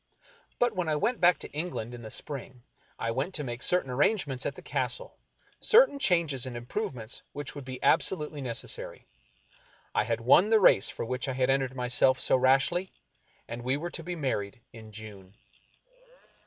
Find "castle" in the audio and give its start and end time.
4.63-5.19